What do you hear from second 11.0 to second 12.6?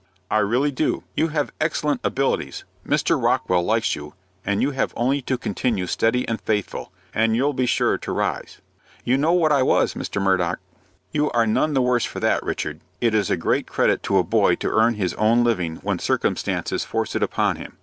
"You are none the worse for that,